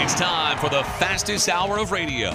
[0.00, 2.32] it's time for the fastest hour of radio.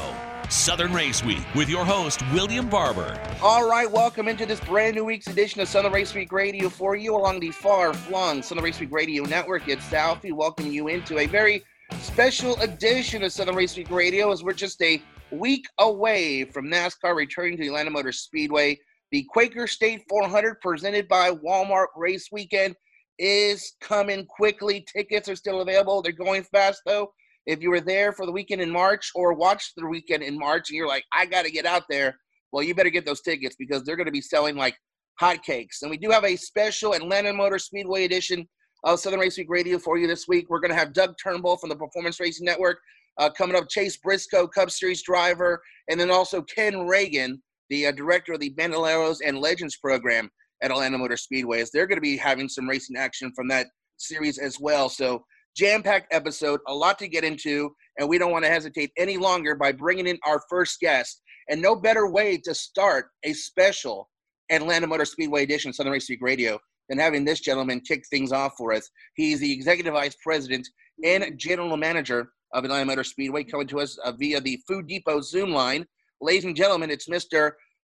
[0.49, 3.17] Southern Race Week with your host, William Barber.
[3.41, 6.97] All right, welcome into this brand new week's edition of Southern Race Week Radio for
[6.97, 9.69] you along the far flung Southern Race Week Radio Network.
[9.69, 11.63] It's Alfie welcoming you into a very
[12.01, 15.01] special edition of Southern Race Week Radio as we're just a
[15.31, 18.77] week away from NASCAR returning to the Atlanta Motor Speedway.
[19.11, 22.75] The Quaker State 400 presented by Walmart Race Weekend
[23.19, 24.85] is coming quickly.
[24.91, 26.01] Tickets are still available.
[26.01, 27.11] They're going fast though.
[27.45, 30.69] If you were there for the weekend in March or watched the weekend in March
[30.69, 32.17] and you're like, I got to get out there,
[32.51, 34.75] well, you better get those tickets because they're going to be selling like
[35.21, 35.81] hotcakes.
[35.81, 38.47] And we do have a special Atlanta Motor Speedway edition
[38.83, 40.47] of Southern Race Week Radio for you this week.
[40.49, 42.79] We're going to have Doug Turnbull from the Performance Racing Network
[43.17, 47.91] uh, coming up, Chase Briscoe, Cup Series driver, and then also Ken Reagan, the uh,
[47.91, 50.29] director of the Bandoleros and Legends program
[50.61, 51.69] at Atlanta Motor Speedways.
[51.71, 53.67] They're going to be having some racing action from that
[53.97, 54.89] series as well.
[54.89, 55.23] So
[55.55, 59.55] jam-packed episode, a lot to get into, and we don't want to hesitate any longer
[59.55, 61.21] by bringing in our first guest.
[61.49, 64.09] And no better way to start a special
[64.51, 66.59] Atlanta Motor Speedway edition of Southern Race Week Radio
[66.89, 68.89] than having this gentleman kick things off for us.
[69.15, 70.67] He's the executive vice president
[71.03, 75.21] and general manager of Atlanta Motor Speedway, coming to us uh, via the Food Depot
[75.21, 75.85] Zoom line.
[76.21, 77.51] Ladies and gentlemen, it's Mr.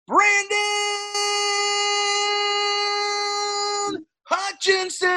[0.08, 0.81] Brandon
[4.64, 5.08] Hutchinson.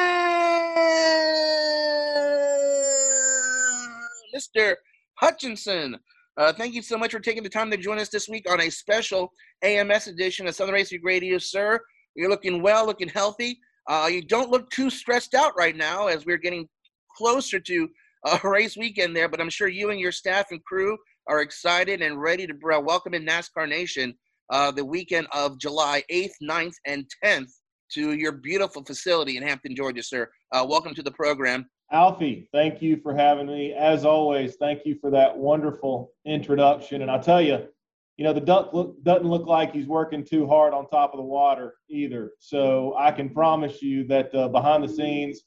[4.35, 4.75] Mr.
[5.17, 5.99] Hutchinson.
[6.39, 8.63] Uh, thank you so much for taking the time to join us this week on
[8.63, 9.31] a special
[9.63, 11.79] AMS edition of Southern Week Radio, sir.
[12.17, 13.59] You're looking well, looking healthy.
[13.87, 16.67] Uh, you don't look too stressed out right now as we're getting
[17.15, 17.89] closer to
[18.27, 20.97] a race weekend there, but I'm sure you and your staff and crew
[21.29, 24.15] are excited and ready to welcome in NASCAR Nation
[24.51, 27.53] uh, the weekend of July 8th, 9th, and 10th
[27.95, 30.29] to your beautiful facility in Hampton, Georgia, sir.
[30.51, 31.71] Uh, welcome to the program.
[31.93, 33.73] Alfie, thank you for having me.
[33.73, 37.03] As always, thank you for that wonderful introduction.
[37.03, 37.69] And I'll tell you,
[38.17, 41.19] you know, the duck look, doesn't look like he's working too hard on top of
[41.19, 42.33] the water either.
[42.41, 45.43] So I can promise you that uh, behind the scenes,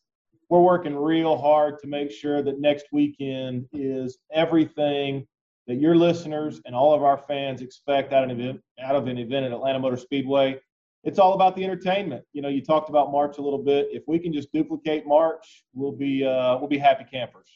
[0.50, 5.28] we're working real hard to make sure that next weekend is everything
[5.68, 9.08] that your listeners and all of our fans expect out of an event, out of
[9.08, 10.62] an event at Atlanta Motor Speedway
[11.08, 12.26] it's all about the entertainment.
[12.34, 13.88] You know, you talked about March a little bit.
[13.92, 17.48] If we can just duplicate March, we'll be uh, we'll be happy campers.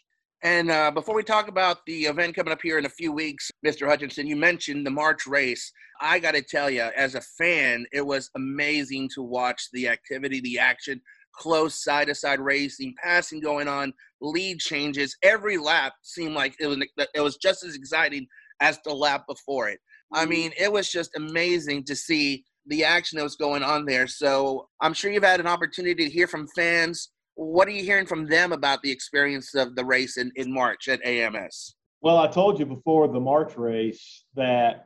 [0.41, 3.51] And uh, before we talk about the event coming up here in a few weeks,
[3.63, 3.87] Mr.
[3.87, 5.71] Hutchinson, you mentioned the March race.
[5.99, 10.39] I got to tell you, as a fan, it was amazing to watch the activity,
[10.39, 11.01] the action,
[11.35, 15.15] close side to side racing, passing going on, lead changes.
[15.21, 16.77] Every lap seemed like it was
[17.13, 18.27] it was just as exciting
[18.61, 19.81] as the lap before it.
[20.13, 20.29] I mm-hmm.
[20.29, 24.07] mean, it was just amazing to see the action that was going on there.
[24.07, 27.09] So I'm sure you've had an opportunity to hear from fans.
[27.35, 30.87] What are you hearing from them about the experience of the race in, in March
[30.87, 31.75] at AMS?
[32.01, 34.85] Well, I told you before the March race that,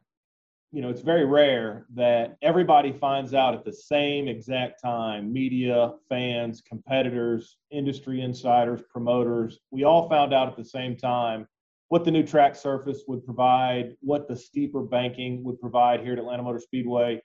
[0.71, 5.93] you know, it's very rare that everybody finds out at the same exact time media,
[6.09, 9.59] fans, competitors, industry insiders, promoters.
[9.71, 11.47] We all found out at the same time
[11.87, 16.19] what the new track surface would provide, what the steeper banking would provide here at
[16.19, 17.21] Atlanta Motor Speedway.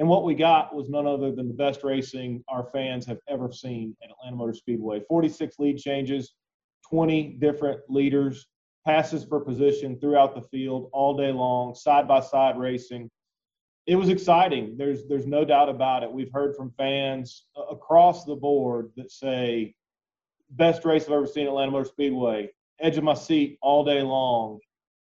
[0.00, 3.52] And what we got was none other than the best racing our fans have ever
[3.52, 5.02] seen at Atlanta Motor Speedway.
[5.06, 6.32] 46 lead changes,
[6.88, 8.46] 20 different leaders,
[8.86, 13.10] passes for position throughout the field all day long, side by side racing.
[13.86, 14.74] It was exciting.
[14.78, 16.10] There's there's no doubt about it.
[16.10, 19.74] We've heard from fans across the board that say
[20.52, 22.50] best race I've ever seen at Atlanta Motor Speedway.
[22.80, 24.60] Edge of my seat all day long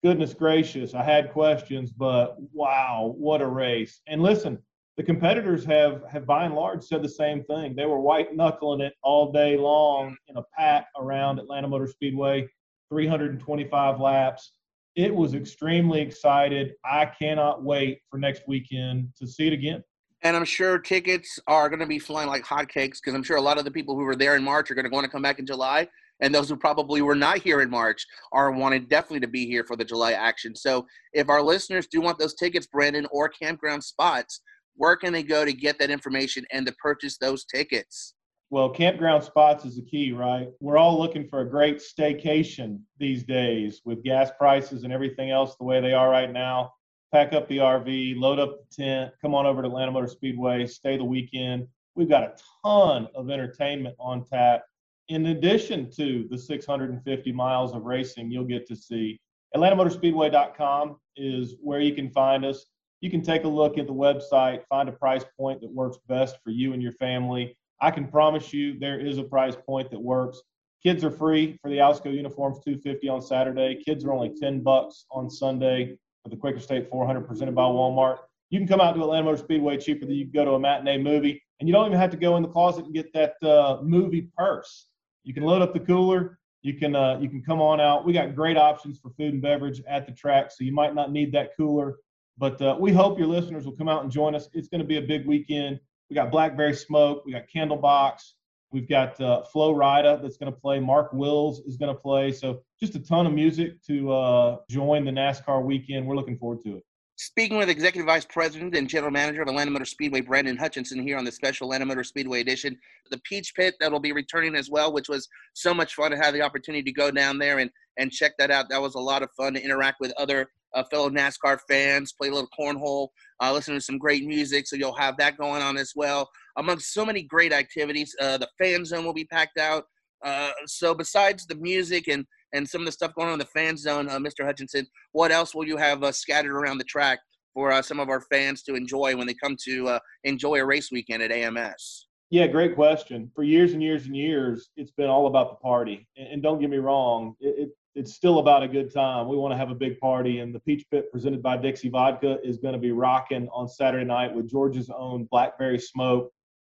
[0.03, 4.01] goodness gracious, I had questions, but wow, what a race.
[4.07, 4.57] And listen,
[4.97, 7.75] the competitors have, have by and large said the same thing.
[7.75, 12.49] They were white knuckling it all day long in a pack around Atlanta Motor Speedway,
[12.89, 14.53] 325 laps.
[14.95, 16.73] It was extremely excited.
[16.83, 19.83] I cannot wait for next weekend to see it again.
[20.23, 23.41] And I'm sure tickets are going to be flying like hotcakes because I'm sure a
[23.41, 25.21] lot of the people who were there in March are going to want to come
[25.21, 25.87] back in July
[26.21, 29.63] and those who probably were not here in March are wanted definitely to be here
[29.63, 30.55] for the July action.
[30.55, 34.41] So if our listeners do want those tickets, Brandon, or campground spots,
[34.75, 38.13] where can they go to get that information and to purchase those tickets?
[38.49, 40.49] Well, campground spots is the key, right?
[40.59, 45.55] We're all looking for a great staycation these days with gas prices and everything else
[45.55, 46.73] the way they are right now.
[47.13, 50.65] Pack up the RV, load up the tent, come on over to Atlanta Motor Speedway,
[50.65, 51.67] stay the weekend.
[51.95, 52.33] We've got a
[52.65, 54.63] ton of entertainment on tap
[55.11, 59.19] in addition to the 650 miles of racing you'll get to see.
[59.55, 62.65] AtlantaMotorspeedway.com is where you can find us.
[63.01, 66.37] You can take a look at the website, find a price point that works best
[66.43, 67.57] for you and your family.
[67.81, 70.41] I can promise you there is a price point that works
[70.83, 73.79] Kids are free for the Alsco uniforms, 250 on Saturday.
[73.85, 78.17] Kids are only 10 bucks on Sunday for the Quaker State 400 presented by Walmart.
[78.49, 80.59] You can come out to Atlanta Motor Speedway cheaper than you can go to a
[80.59, 83.35] matinee movie, and you don't even have to go in the closet and get that
[83.43, 84.87] uh, movie purse.
[85.23, 86.39] You can load up the cooler.
[86.63, 88.03] You can uh, you can come on out.
[88.03, 91.11] We got great options for food and beverage at the track, so you might not
[91.11, 91.97] need that cooler.
[92.37, 94.49] But uh, we hope your listeners will come out and join us.
[94.53, 95.79] It's going to be a big weekend.
[96.09, 97.23] We got Blackberry Smoke.
[97.25, 98.33] We got Candlebox.
[98.71, 100.79] We've got uh, Flo Rida that's going to play.
[100.79, 102.31] Mark Wills is going to play.
[102.31, 106.05] So just a ton of music to uh, join the NASCAR weekend.
[106.05, 106.83] We're looking forward to it.
[107.17, 111.17] Speaking with Executive Vice President and General Manager of Atlanta Motor Speedway, Brandon Hutchinson, here
[111.17, 112.75] on the special Atlanta Motor Speedway edition.
[113.11, 116.33] The Peach Pit that'll be returning as well, which was so much fun to have
[116.33, 118.69] the opportunity to go down there and, and check that out.
[118.69, 122.29] That was a lot of fun to interact with other uh, fellow NASCAR fans, play
[122.29, 123.09] a little cornhole,
[123.41, 124.67] uh, listen to some great music.
[124.67, 126.29] So you'll have that going on as well.
[126.57, 129.85] Amongst so many great activities, uh, the fan zone will be packed out.
[130.23, 133.45] Uh, so besides the music and and some of the stuff going on in the
[133.45, 134.43] fan zone, uh, Mr.
[134.43, 137.19] Hutchinson, what else will you have uh, scattered around the track
[137.53, 141.23] for some of our fans to enjoy when they come to enjoy a race weekend
[141.23, 142.07] at AMS?
[142.31, 143.29] Yeah, great question.
[143.35, 146.07] For years and years and years, it's been all about the party.
[146.15, 149.27] And, and don't get me wrong, it, it, it's still about a good time.
[149.27, 152.37] We want to have a big party, and the Peach Pit presented by Dixie Vodka
[152.43, 156.31] is going to be rocking on Saturday night with Georgia's own Blackberry Smoke.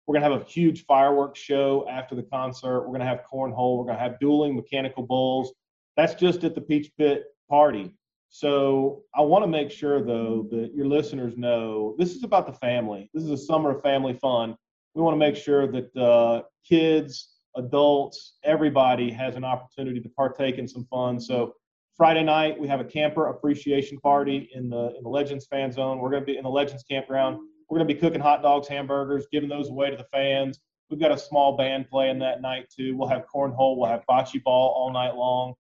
[0.06, 2.82] We're going to have a huge fireworks show after the concert.
[2.82, 3.78] We're going to have cornhole.
[3.78, 5.54] We're going to have dueling mechanical bulls.
[5.98, 7.92] That's just at the Peach Pit party.
[8.30, 12.54] So I want to make sure, though, that your listeners know this is about the
[12.54, 13.10] family.
[13.14, 14.58] This is a summer of family fun.
[14.94, 20.58] We want to make sure that uh, kids, adults, everybody has an opportunity to partake
[20.58, 21.20] in some fun.
[21.20, 21.54] So
[21.96, 26.00] Friday night we have a camper appreciation party in the in the Legends fan zone.
[26.00, 27.38] We're going to be in the Legends campground.
[27.70, 30.60] We're going to be cooking hot dogs, hamburgers, giving those away to the fans.
[30.90, 32.96] We've got a small band playing that night too.
[32.96, 33.78] We'll have cornhole.
[33.78, 35.54] We'll have bocce ball all night long.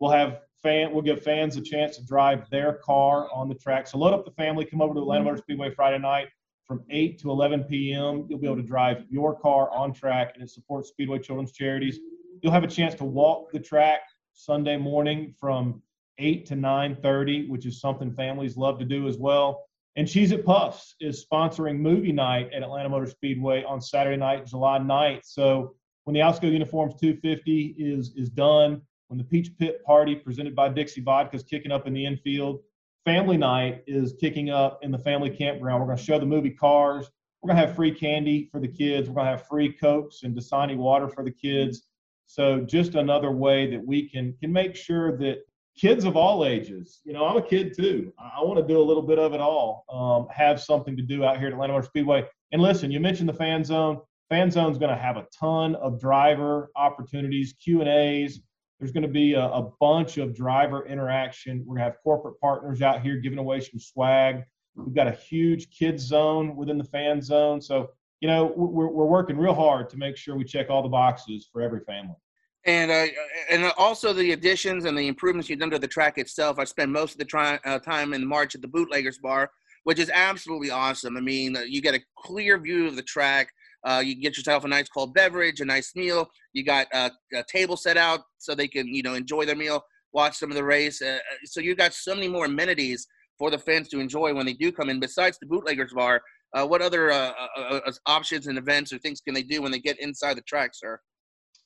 [0.00, 0.92] We'll have fan.
[0.92, 3.86] We'll give fans a chance to drive their car on the track.
[3.86, 4.64] So load up the family.
[4.64, 6.28] Come over to Atlanta Motor Speedway Friday night
[6.66, 8.26] from 8 to 11 p.m.
[8.28, 11.98] You'll be able to drive your car on track, and it supports Speedway Children's Charities.
[12.42, 14.00] You'll have a chance to walk the track
[14.32, 15.82] Sunday morning from
[16.18, 19.66] 8 to 9:30, which is something families love to do as well.
[19.96, 24.46] And Cheez It Puffs is sponsoring movie night at Atlanta Motor Speedway on Saturday night,
[24.46, 25.24] July 9th.
[25.24, 25.74] So
[26.04, 30.68] when the Alsco Uniforms 250 is is done, when the Peach Pit Party presented by
[30.68, 32.60] Dixie Vodka is kicking up in the infield,
[33.06, 35.80] family night is kicking up in the family campground.
[35.80, 37.08] We're going to show the movie Cars.
[37.40, 39.08] We're going to have free candy for the kids.
[39.08, 41.84] We're going to have free Cokes and Dasani water for the kids.
[42.26, 45.38] So just another way that we can can make sure that
[45.78, 48.12] kids of all ages, you know, I'm a kid too.
[48.18, 49.84] I, want to do a little bit of it all.
[49.88, 52.24] Um, have something to do out here at Atlanta Motor Speedway.
[52.50, 54.00] And listen, you mentioned the fan zone.
[54.28, 58.40] Fan zone is going to have a ton of driver opportunities, Q and A's.
[58.78, 61.60] There's going to be a, a bunch of driver interaction.
[61.60, 64.44] We're going to have corporate partners out here giving away some swag.
[64.74, 67.62] We've got a huge kids zone within the fan zone.
[67.62, 67.90] So,
[68.20, 71.48] you know, we're, we're working real hard to make sure we check all the boxes
[71.50, 72.16] for every family.
[72.66, 73.06] And uh,
[73.48, 76.58] and also the additions and the improvements you've done to the track itself.
[76.58, 79.50] I spent most of the uh, time in March at the Bootleggers Bar,
[79.84, 81.16] which is absolutely awesome.
[81.16, 83.52] I mean, uh, you get a clear view of the track.
[83.86, 86.28] Uh, you get yourself a nice cold beverage, a nice meal.
[86.52, 89.80] You got uh, a table set out so they can, you know, enjoy their meal,
[90.12, 91.00] watch some of the race.
[91.00, 93.06] Uh, uh so you got so many more amenities
[93.38, 94.98] for the fans to enjoy when they do come in.
[94.98, 96.20] Besides the bootleggers bar,
[96.52, 97.32] uh, what other uh,
[98.06, 100.98] options and events or things can they do when they get inside the track, sir?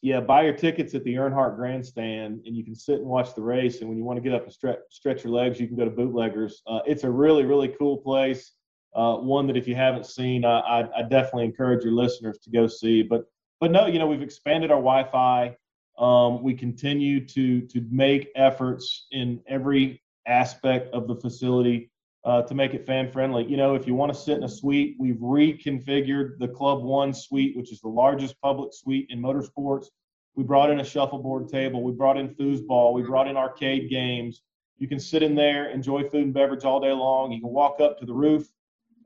[0.02, 3.42] Yeah, buy your tickets at the Earnhardt Grandstand, and you can sit and watch the
[3.42, 3.80] race.
[3.80, 5.84] And when you want to get up and stretch stretch your legs, you can go
[5.84, 6.62] to Bootleggers.
[6.86, 8.52] it's a really really cool place
[8.94, 12.50] uh, one that if you haven't seen, I, I, I, definitely encourage your listeners to
[12.50, 13.02] go see.
[13.02, 13.24] But
[13.60, 15.56] but no, you know we've expanded our Wi-Fi.
[15.98, 21.90] Um, we continue to to make efforts in every aspect of the facility
[22.24, 23.44] uh, to make it fan friendly.
[23.46, 27.14] You know, if you want to sit in a suite, we've reconfigured the Club One
[27.14, 29.86] suite, which is the largest public suite in motorsports.
[30.34, 31.82] We brought in a shuffleboard table.
[31.82, 32.94] We brought in foosball.
[32.94, 34.42] We brought in arcade games.
[34.78, 37.32] You can sit in there, enjoy food and beverage all day long.
[37.32, 38.48] You can walk up to the roof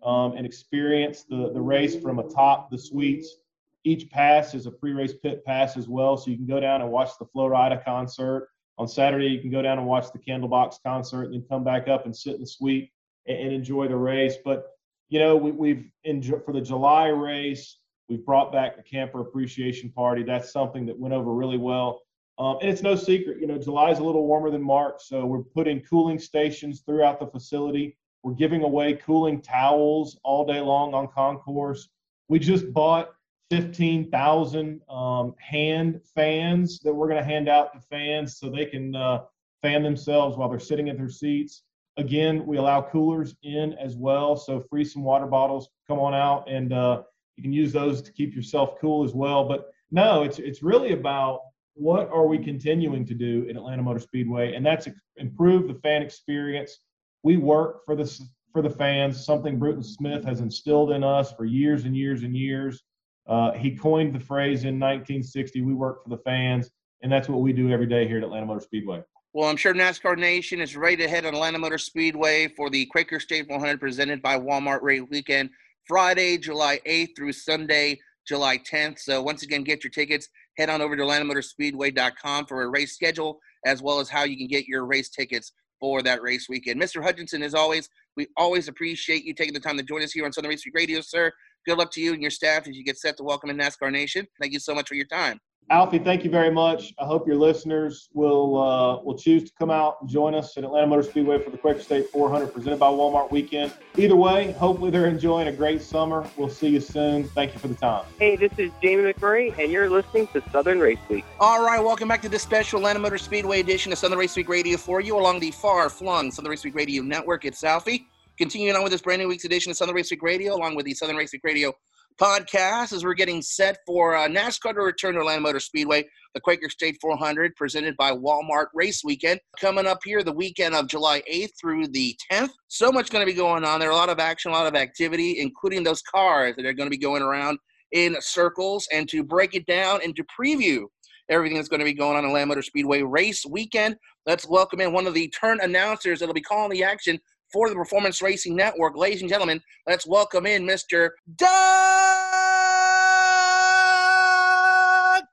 [0.05, 3.37] um, and experience the, the race from atop the suites.
[3.85, 6.91] Each pass is a pre-race pit pass as well, so you can go down and
[6.91, 8.49] watch the Flo Rida concert.
[8.79, 11.89] On Saturday, you can go down and watch the Candlebox concert, and then come back
[11.89, 12.91] up and sit in the suite
[13.27, 14.37] and, and enjoy the race.
[14.45, 14.71] But
[15.09, 19.91] you know, we, have enjoyed for the July race, we've brought back the camper appreciation
[19.91, 20.23] party.
[20.23, 22.01] That's something that went over really well.
[22.39, 25.25] Um, and it's no secret, you know, July is a little warmer than March, so
[25.25, 30.95] we're putting cooling stations throughout the facility we're giving away cooling towels all day long
[30.95, 31.88] on concourse.
[32.28, 33.11] We just bought
[33.50, 38.97] 15,000 um, hand fans that we're going to hand out to fans so they can
[38.97, 39.25] uh,
[39.61, 41.64] fan themselves while they're sitting at their seats.
[41.99, 45.69] Again, we allow coolers in as well, so free some water bottles.
[45.87, 47.02] Come on out, and uh,
[47.37, 49.47] you can use those to keep yourself cool as well.
[49.47, 51.40] But no, it's it's really about
[51.75, 56.02] what are we continuing to do at Atlanta Motor Speedway, and that's improve the fan
[56.02, 56.78] experience.
[57.25, 58.04] We work for the
[58.52, 62.37] for the fans, something Bruton Smith has instilled in us for years and years and
[62.37, 62.85] years.
[63.26, 66.71] Uh, he coined the phrase in 1960, "We work for the fans,"
[67.02, 69.02] and that's what we do every day here at Atlanta Motor Speedway.
[69.33, 72.87] Well, I'm sure NASCAR Nation is ready to head on Atlanta Motor Speedway for the
[72.87, 75.50] Quaker State 100 presented by Walmart Race Weekend,
[75.88, 79.00] Friday, July 8th through Sunday, July 10th.
[79.00, 80.28] So once again, get your tickets.
[80.57, 84.47] Head on over to AtlantaMotorSpeedway.com for a race schedule as well as how you can
[84.47, 86.81] get your race tickets for that race weekend.
[86.81, 87.02] Mr.
[87.02, 90.33] Hutchinson, as always, we always appreciate you taking the time to join us here on
[90.33, 91.33] Southern Race Week Radio, sir.
[91.66, 93.90] Good luck to you and your staff as you get set to welcome in NASCAR
[93.90, 94.26] Nation.
[94.40, 95.40] Thank you so much for your time.
[95.71, 96.92] Alfie, thank you very much.
[96.99, 100.64] I hope your listeners will uh, will choose to come out and join us at
[100.64, 103.73] Atlanta Motor Speedway for the Quaker State 400 presented by Walmart Weekend.
[103.97, 106.28] Either way, hopefully they're enjoying a great summer.
[106.37, 107.25] We'll see you soon.
[107.25, 108.04] Thank you for the time.
[108.18, 111.25] Hey, this is Jamie McMurray, and you're listening to Southern Race Week.
[111.40, 114.50] All right, welcome back to this special Atlanta Motor Speedway edition of Southern Race Week
[114.50, 117.47] Radio for you along the far-flung Southern Race Week Radio network.
[117.47, 118.06] It's Alfie.
[118.37, 120.85] Continuing on with this brand new week's edition of Southern Race Week Radio, along with
[120.85, 121.73] the Southern Race Week Radio
[122.21, 126.40] podcast as we're getting set for uh, NASCAR to return to Atlanta Motor Speedway, the
[126.40, 129.40] Quaker State 400 presented by Walmart Race Weekend.
[129.61, 132.50] Coming up here the weekend of July 8th through the 10th.
[132.68, 133.90] So much going to be going on there.
[133.90, 136.97] A lot of action, a lot of activity, including those cars that are going to
[136.97, 137.59] be going around
[137.92, 138.87] in circles.
[138.92, 140.85] And to break it down and to preview
[141.28, 144.80] everything that's going to be going on in Atlanta Motor Speedway Race Weekend, let's welcome
[144.80, 147.18] in one of the turn announcers that'll be calling the action
[147.55, 148.97] for the Performance Racing Network.
[148.97, 151.11] Ladies and gentlemen, let's welcome in Mr.
[151.37, 151.49] Doug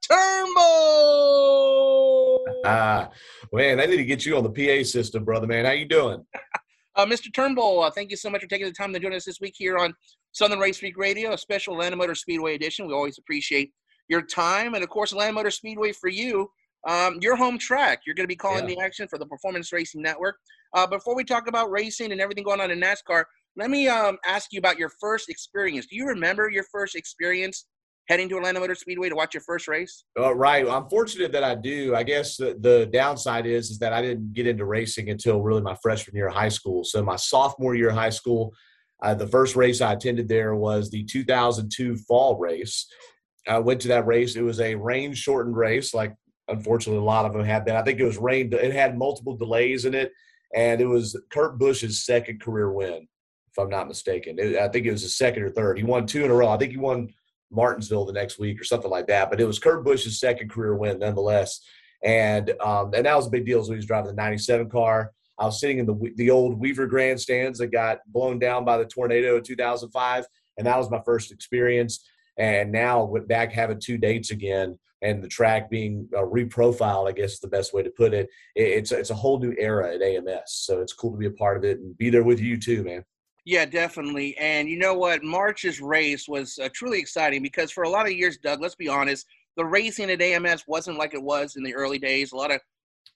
[0.07, 0.45] Turnbull.
[2.63, 3.09] Ah,
[3.51, 5.47] man, I need to get you on the PA system, brother.
[5.47, 6.23] Man, how you doing?
[6.97, 7.33] Uh, Mr.
[7.33, 9.53] Turnbull, uh, thank you so much for taking the time to join us this week
[9.57, 9.93] here on
[10.33, 12.85] Southern Race Week Radio, a special Atlanta Motor Speedway edition.
[12.85, 13.71] We always appreciate
[14.09, 16.51] your time, and of course, Atlanta Motor Speedway for you
[16.87, 18.01] um, your home track.
[18.05, 18.75] You're going to be calling yeah.
[18.75, 20.37] the action for the Performance Racing Network.
[20.73, 23.23] Uh, before we talk about racing and everything going on in NASCAR,
[23.57, 25.87] let me um, ask you about your first experience.
[25.87, 27.65] Do you remember your first experience
[28.07, 30.05] heading to Atlanta Motor Speedway to watch your first race?
[30.19, 30.67] Uh, right.
[30.67, 31.95] I'm fortunate that I do.
[31.95, 35.61] I guess the, the downside is is that I didn't get into racing until really
[35.61, 36.83] my freshman year of high school.
[36.83, 38.53] So my sophomore year of high school,
[39.03, 42.87] uh, the first race I attended there was the 2002 fall race.
[43.47, 44.35] I went to that race.
[44.35, 46.13] It was a rain shortened race, like
[46.47, 47.75] unfortunately a lot of them have been.
[47.75, 48.51] I think it was rain.
[48.53, 50.11] It had multiple delays in it,
[50.53, 53.07] and it was Kurt Busch's second career win,
[53.51, 54.37] if I'm not mistaken.
[54.39, 55.77] It, I think it was his second or third.
[55.77, 56.49] He won two in a row.
[56.49, 57.09] I think he won
[57.51, 59.29] Martinsville the next week or something like that.
[59.29, 61.61] But it was Kurt Busch's second career win, nonetheless.
[62.03, 63.63] And um, and that was a big deal.
[63.63, 65.11] So he was driving the '97 car.
[65.37, 68.85] I was sitting in the the old Weaver grandstands that got blown down by the
[68.85, 70.25] tornado in 2005,
[70.57, 72.07] and that was my first experience.
[72.37, 77.11] And now with back having two dates again, and the track being uh, reprofiled, I
[77.11, 78.29] guess is the best way to put it.
[78.55, 81.57] It's it's a whole new era at AMS, so it's cool to be a part
[81.57, 83.03] of it and be there with you too, man.
[83.43, 84.37] Yeah, definitely.
[84.37, 85.23] And you know what?
[85.23, 88.87] March's race was uh, truly exciting because for a lot of years, Doug, let's be
[88.87, 89.25] honest,
[89.57, 92.31] the racing at AMS wasn't like it was in the early days.
[92.31, 92.61] A lot of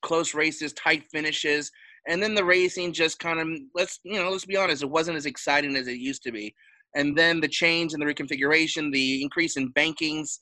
[0.02, 1.72] close races, tight finishes,
[2.08, 5.18] and then the racing just kind of let's you know let's be honest, it wasn't
[5.18, 6.56] as exciting as it used to be.
[6.96, 10.40] And then the change in the reconfiguration, the increase in bankings,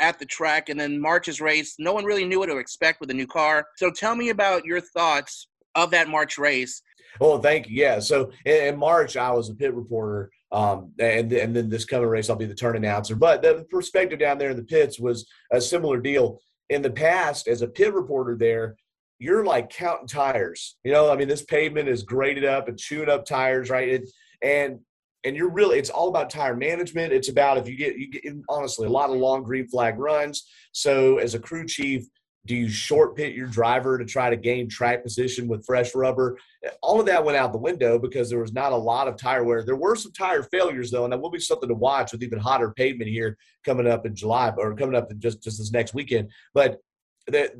[0.00, 1.76] at the track and then March's race.
[1.78, 3.66] No one really knew what to expect with the new car.
[3.76, 6.82] So tell me about your thoughts of that March race.
[7.20, 7.76] Oh, thank you.
[7.76, 8.00] Yeah.
[8.00, 10.30] So in, in March, I was a pit reporter.
[10.52, 13.16] Um, and, and then this coming race, I'll be the turn announcer.
[13.16, 16.40] But the perspective down there in the pits was a similar deal.
[16.70, 18.76] In the past, as a pit reporter there,
[19.18, 20.76] you're like counting tires.
[20.84, 23.88] You know, I mean, this pavement is graded up and chewing up tires, right?
[23.88, 24.10] It,
[24.42, 24.80] and
[25.24, 27.12] and you're really it's all about tire management.
[27.12, 30.46] It's about if you get you get honestly a lot of long green flag runs.
[30.72, 32.06] So as a crew chief
[32.46, 36.36] do you short pit your driver to try to gain track position with fresh rubber?
[36.82, 39.44] All of that went out the window because there was not a lot of tire
[39.44, 39.64] wear.
[39.64, 42.38] There were some tire failures though and that will be something to watch with even
[42.38, 45.94] hotter pavement here coming up in july or coming up in just just this next
[45.94, 46.30] weekend.
[46.52, 46.80] But
[47.28, 47.52] that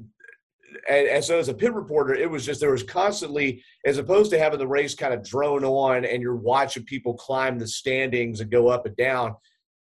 [0.89, 4.31] and, and, so as a pit reporter, it was just there was constantly, as opposed
[4.31, 8.41] to having the race kind of drone on and you're watching people climb the standings
[8.41, 9.35] and go up and down,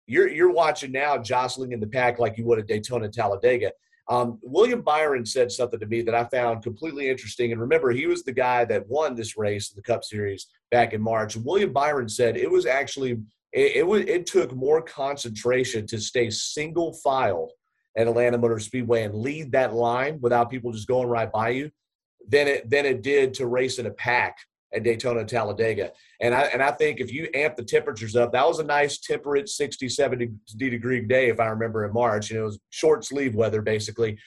[0.08, 3.72] you're you're watching now jostling in the pack like you would at Daytona Talladega.
[4.08, 7.52] Um, William Byron said something to me that I found completely interesting.
[7.52, 11.02] And remember, he was the guy that won this race, the Cup Series, back in
[11.02, 11.36] March.
[11.36, 13.18] William Byron said it was actually
[13.52, 17.50] it, it, was, it took more concentration to stay single file
[17.96, 21.72] at Atlanta Motor Speedway and lead that line without people just going right by you
[22.28, 24.38] than it than it did to race in a pack
[24.74, 25.92] at Daytona Talladega.
[26.20, 29.00] And I and I think if you amp the temperatures up, that was a nice
[29.00, 32.32] temperate 60, 70 degree day, if I remember in March.
[32.32, 34.18] Know, it was short sleeve weather basically.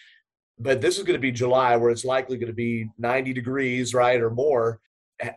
[0.60, 3.94] But this is going to be July where it's likely going to be 90 degrees,
[3.94, 4.80] right, or more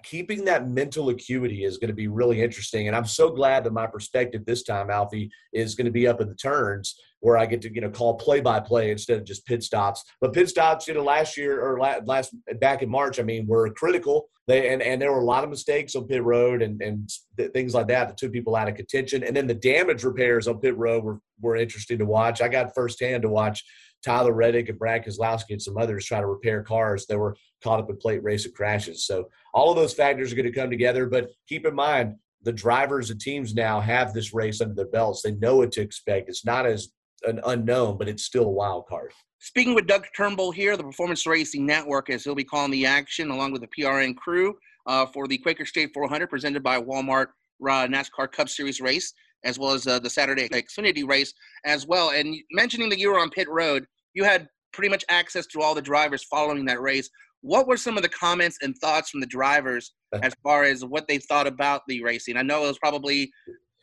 [0.03, 2.87] keeping that mental acuity is going to be really interesting.
[2.87, 6.21] And I'm so glad that my perspective this time, Alfie, is going to be up
[6.21, 9.23] in the turns where I get to you know call play by play instead of
[9.23, 10.03] just pit stops.
[10.19, 13.71] But pit stops, you know, last year or last back in March, I mean, were
[13.73, 14.29] critical.
[14.47, 17.51] They and, and there were a lot of mistakes on pit road and and th-
[17.51, 19.23] things like that that took people out of contention.
[19.23, 22.41] And then the damage repairs on pit road were were interesting to watch.
[22.41, 23.63] I got firsthand to watch
[24.03, 27.79] Tyler Reddick and Brad Keselowski and some others try to repair cars that were caught
[27.79, 29.05] up in plate racing crashes.
[29.05, 31.07] So all of those factors are going to come together.
[31.07, 35.21] But keep in mind, the drivers and teams now have this race under their belts.
[35.21, 36.29] They know what to expect.
[36.29, 36.89] It's not as
[37.23, 39.13] an unknown, but it's still a wild card.
[39.39, 43.31] Speaking with Doug Turnbull here, the Performance Racing Network, as he'll be calling the action
[43.31, 44.55] along with the PRN crew
[44.85, 47.27] uh, for the Quaker State 400 presented by Walmart
[47.61, 51.33] uh, NASCAR Cup Series race as well as uh, the Saturday Xfinity race
[51.65, 52.11] as well.
[52.11, 55.75] And mentioning that you were on pit road, you had pretty much access to all
[55.75, 57.09] the drivers following that race.
[57.41, 61.07] What were some of the comments and thoughts from the drivers as far as what
[61.07, 62.37] they thought about the racing?
[62.37, 63.31] I know it was probably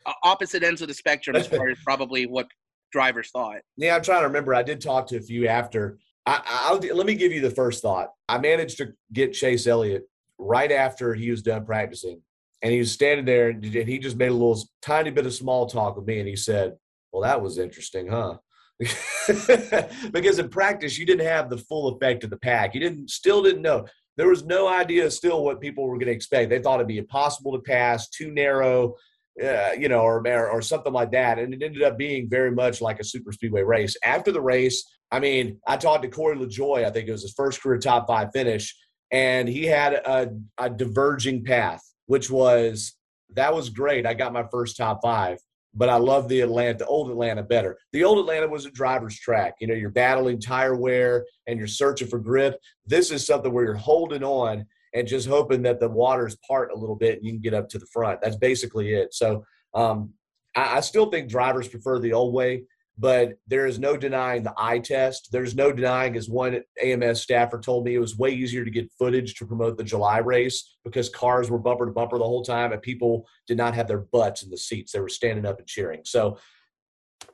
[0.05, 2.47] uh, opposite ends of the spectrum as far as probably what
[2.91, 3.57] drivers thought.
[3.77, 4.55] Yeah, I'm trying to remember.
[4.55, 5.99] I did talk to a few after.
[6.25, 8.09] I, will let me give you the first thought.
[8.27, 10.03] I managed to get Chase Elliott
[10.37, 12.21] right after he was done practicing,
[12.61, 15.67] and he was standing there, and he just made a little tiny bit of small
[15.67, 16.75] talk with me, and he said,
[17.11, 18.37] "Well, that was interesting, huh?"
[20.11, 22.73] because in practice you didn't have the full effect of the pack.
[22.73, 23.85] You didn't still didn't know.
[24.15, 26.49] There was no idea still what people were going to expect.
[26.49, 28.95] They thought it'd be impossible to pass, too narrow,
[29.43, 31.39] uh, you know, or, or something like that.
[31.39, 33.95] And it ended up being very much like a super speedway race.
[34.03, 36.85] After the race, I mean, I talked to Corey LaJoie.
[36.85, 38.75] I think it was his first career top five finish,
[39.11, 42.95] and he had a, a diverging path, which was
[43.35, 44.07] that was great.
[44.07, 45.37] I got my first top five
[45.73, 47.77] but I love the Atlanta, the old Atlanta better.
[47.93, 49.55] The old Atlanta was a driver's track.
[49.59, 52.59] You know, you're battling tire wear and you're searching for grip.
[52.85, 56.77] This is something where you're holding on and just hoping that the waters part a
[56.77, 58.19] little bit and you can get up to the front.
[58.21, 59.13] That's basically it.
[59.13, 59.45] So
[59.75, 60.13] um,
[60.55, 62.63] I, I still think drivers prefer the old way
[62.99, 65.29] but there is no denying the eye test.
[65.31, 68.91] There's no denying, as one AMS staffer told me, it was way easier to get
[68.99, 72.73] footage to promote the July race because cars were bumper to bumper the whole time
[72.73, 74.91] and people did not have their butts in the seats.
[74.91, 76.01] They were standing up and cheering.
[76.03, 76.37] So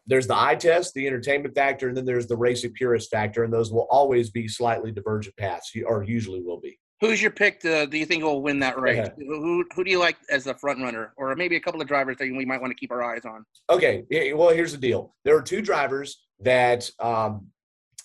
[0.06, 3.52] there's the eye test, the entertainment factor, and then there's the racing purist factor, and
[3.52, 6.80] those will always be slightly divergent paths, or usually will be.
[7.02, 7.60] Who's your pick?
[7.62, 9.10] To, do you think will win that race?
[9.18, 12.18] Who who do you like as the front runner, or maybe a couple of drivers
[12.18, 13.46] that we might want to keep our eyes on?
[13.70, 15.14] Okay, well here's the deal.
[15.26, 17.48] There are two drivers that um,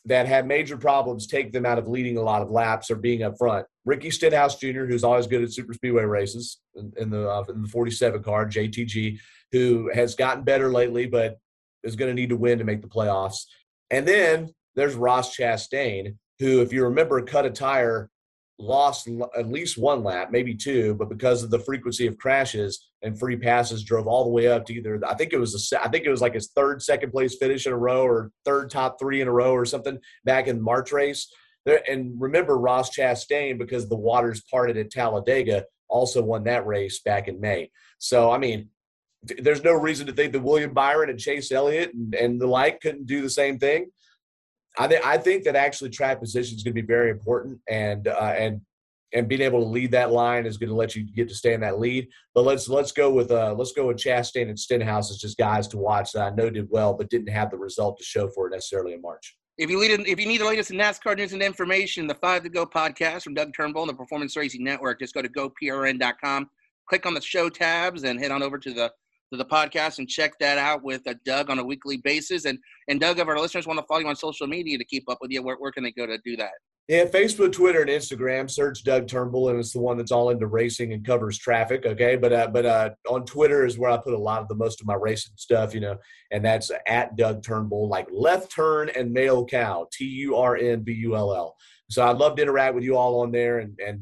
[0.07, 3.23] that had major problems take them out of leading a lot of laps or being
[3.23, 3.67] up front.
[3.85, 7.63] Ricky Stenhouse Jr., who's always good at super speedway races in, in the uh, in
[7.63, 9.19] the 47 car, JTG,
[9.53, 11.39] who has gotten better lately, but
[11.85, 13.45] is going to need to win to make the playoffs.
[13.91, 18.11] And then there's Ross Chastain, who, if you remember, cut a tire
[18.61, 23.19] lost at least one lap, maybe two, but because of the frequency of crashes and
[23.19, 25.01] free passes, drove all the way up to either.
[25.07, 27.67] I think it was a, I think it was like his third second place finish
[27.67, 30.93] in a row, or third top three in a row, or something back in March
[30.93, 31.33] race.
[31.65, 37.01] There, and remember Ross Chastain because the waters parted at Talladega also won that race
[37.01, 37.71] back in May.
[37.99, 38.69] So I mean,
[39.23, 42.81] there's no reason to think that William Byron and Chase Elliott and, and the like
[42.81, 43.91] couldn't do the same thing.
[44.79, 48.09] I think I think that actually track position is going to be very important, and
[48.09, 48.61] uh, and
[49.13, 51.55] and being able to lead that line is going to let you get to stay
[51.55, 52.09] in that lead.
[52.35, 55.67] But let's let's go with uh, let's go with Chastain and Stenhouse as just guys
[55.69, 58.47] to watch that I know did well, but didn't have the result to show for
[58.47, 59.37] it necessarily in March.
[59.59, 62.45] If you lead, if you need the latest in NASCAR news and information, the Five
[62.45, 66.49] to Go podcast from Doug Turnbull and the Performance Racing Network, just go to goprn.com,
[66.89, 68.91] click on the show tabs, and head on over to the
[69.31, 72.45] to the podcast and check that out with uh, Doug on a weekly basis.
[72.45, 75.09] And and Doug, if our listeners want to follow you on social media to keep
[75.09, 76.53] up with you, where, where can they go to do that?
[76.89, 78.51] Yeah, Facebook, Twitter, and Instagram.
[78.51, 81.87] Search Doug Turnbull, and it's the one that's all into racing and covers traffic.
[81.87, 84.57] Okay, but uh, but uh, on Twitter is where I put a lot of the
[84.57, 85.73] most of my racing stuff.
[85.73, 85.97] You know,
[86.33, 90.81] and that's at Doug Turnbull, like left turn and male cow, T U R N
[90.81, 91.55] B U L L.
[91.91, 94.01] So I'd love to interact with you all on there and and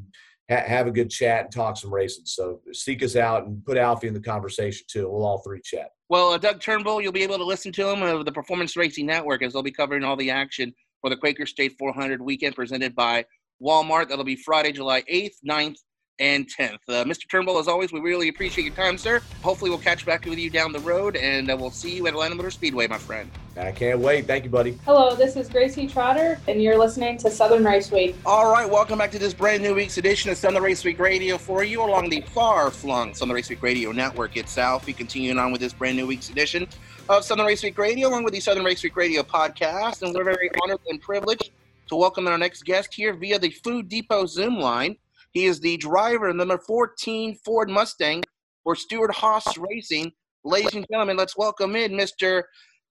[0.51, 2.27] ha- have a good chat and talk some racing.
[2.27, 5.11] So seek us out and put Alfie in the conversation too.
[5.11, 5.91] We'll all three chat.
[6.09, 9.07] Well, uh, Doug Turnbull, you'll be able to listen to him of the Performance Racing
[9.07, 12.95] Network as they'll be covering all the action for the Quaker State 400 weekend presented
[12.95, 13.25] by
[13.63, 14.09] Walmart.
[14.09, 15.79] That'll be Friday, July 8th, 9th,
[16.18, 16.78] and 10th.
[16.88, 17.28] Uh, Mr.
[17.28, 19.20] Turnbull, as always, we really appreciate your time, sir.
[19.42, 22.12] Hopefully, we'll catch back with you down the road, and uh, we'll see you at
[22.12, 23.31] Atlanta Motor Speedway, my friend.
[23.57, 24.26] I can't wait.
[24.26, 24.78] Thank you, buddy.
[24.85, 28.16] Hello, this is Gracie Trotter, and you're listening to Southern Race Week.
[28.24, 31.38] All right, welcome back to this brand new week's edition of Southern Race Week Radio
[31.38, 34.87] for you along the far flung Southern Race Week Radio network itself.
[34.87, 36.68] We continuing on with this brand new week's edition
[37.09, 40.02] of Southern Race Week Radio, along with the Southern Race Week Radio podcast.
[40.02, 41.50] And we're very honored and privileged
[41.88, 44.96] to welcome our next guest here via the Food Depot Zoom line.
[45.38, 48.24] He is the driver of number 14 Ford Mustang
[48.64, 50.11] for Stewart Haas Racing.
[50.42, 52.42] Ladies and gentlemen, let's welcome in Mr.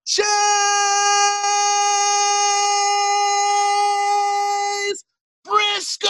[0.06, 0.24] Chase
[5.44, 6.08] Briscoe!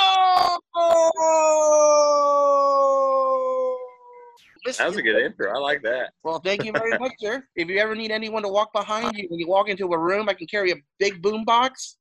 [4.78, 5.52] That was a good intro.
[5.56, 6.12] I like that.
[6.24, 7.44] Well, thank you very much, sir.
[7.56, 10.30] If you ever need anyone to walk behind you when you walk into a room,
[10.30, 11.98] I can carry a big boom box.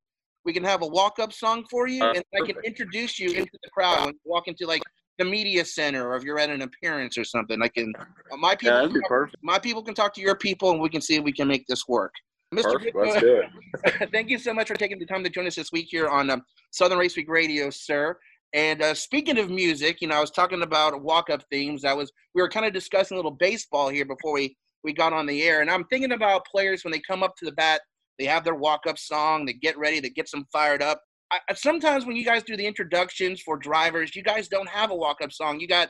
[0.46, 3.50] We can have a walk-up song for you, Uh, and I can introduce you into
[3.64, 4.80] the crowd when you walk into like
[5.18, 7.60] the media center, or if you're at an appearance or something.
[7.60, 7.92] I can.
[7.98, 8.76] uh, My people.
[8.76, 11.24] Yeah, can talk- my people can talk to your people, and we can see if
[11.24, 12.12] we can make this work.
[12.54, 12.74] Mr.
[12.74, 12.96] Perfect.
[12.96, 14.10] Let's do it.
[14.12, 16.30] Thank you so much for taking the time to join us this week here on
[16.30, 18.16] um, Southern Race Week Radio, sir.
[18.52, 21.84] And uh, speaking of music, you know, I was talking about walk-up themes.
[21.84, 25.12] I was we were kind of discussing a little baseball here before we we got
[25.12, 27.80] on the air, and I'm thinking about players when they come up to the bat,
[28.18, 31.00] they have their walk-up song, they get ready, that gets them fired up.
[31.32, 34.94] I, sometimes when you guys do the introductions for drivers, you guys don't have a
[34.94, 35.58] walk-up song.
[35.58, 35.88] You got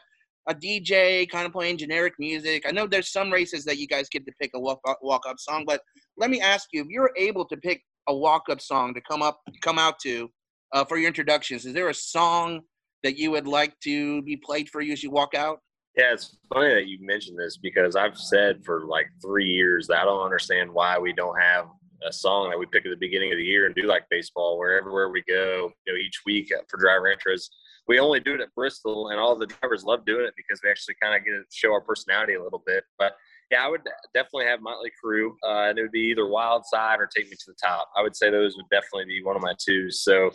[0.49, 2.65] a DJ kind of playing generic music.
[2.67, 5.65] I know there's some races that you guys get to pick a walk walk-up song,
[5.67, 5.81] but
[6.17, 9.41] let me ask you, if you're able to pick a walk-up song to come up
[9.63, 10.31] come out to
[10.73, 12.61] uh, for your introductions, is there a song
[13.03, 15.61] that you would like to be played for you as you walk out?
[15.97, 19.99] Yeah, it's funny that you mentioned this because I've said for like three years that
[19.99, 21.67] I don't understand why we don't have
[22.07, 24.59] a song that we pick at the beginning of the year and do like baseball,
[24.59, 27.49] where everywhere we go, you know, each week for driver intros.
[27.89, 30.71] We only do it at Bristol, and all the drivers love doing it because we
[30.71, 32.83] actually kind of get to show our personality a little bit.
[32.99, 33.15] But
[33.51, 33.83] yeah, I would
[34.13, 37.37] definitely have Motley Crue, uh, and it would be either Wild Side or Take Me
[37.37, 37.89] to the Top.
[37.97, 39.91] I would say those would definitely be one of my two.
[39.91, 40.31] So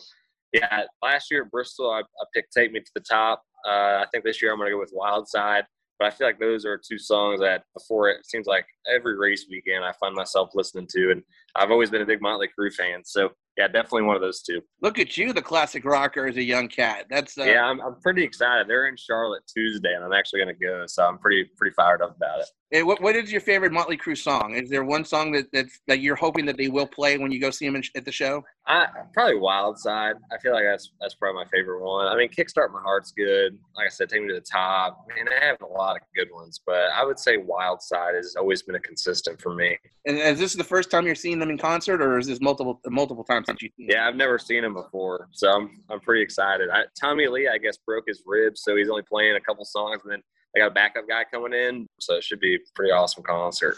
[0.54, 3.44] yeah, last year at Bristol, I, I picked Take Me to the Top.
[3.68, 5.66] Uh, I think this year I'm going to go with Wild Side.
[6.02, 9.46] But I feel like those are two songs that before it seems like every race
[9.48, 11.12] weekend I find myself listening to.
[11.12, 11.22] And
[11.56, 13.04] I've always been a big Motley Crue fan.
[13.06, 14.62] So yeah, definitely one of those two.
[14.82, 17.06] Look at you, the classic rocker as a young cat.
[17.08, 18.68] That's uh, yeah, I'm, I'm pretty excited.
[18.68, 20.86] They're in Charlotte Tuesday, and I'm actually going to go.
[20.88, 22.48] So I'm pretty pretty fired up about it.
[22.74, 24.56] Hey, what, what is your favorite Motley Crue song?
[24.56, 27.38] Is there one song that that's, that you're hoping that they will play when you
[27.38, 28.46] go see them in, at the show?
[28.66, 30.16] I probably Wild Side.
[30.32, 32.08] I feel like that's that's probably my favorite one.
[32.08, 33.58] I mean, Kickstart My Heart's good.
[33.76, 35.06] Like I said, Take Me to the Top.
[35.14, 38.36] Man, I have a lot of good ones, but I would say Wild Side has
[38.38, 39.78] always been a consistent for me.
[40.06, 42.80] And is this the first time you're seeing them in concert, or is this multiple
[42.88, 43.88] multiple times since seen them?
[43.90, 46.70] Yeah, I've never seen them before, so I'm I'm pretty excited.
[46.70, 50.02] I, Tommy Lee, I guess, broke his ribs, so he's only playing a couple songs,
[50.04, 50.22] and then
[50.56, 53.78] I got a backup guy coming in, so it should be a pretty awesome concert.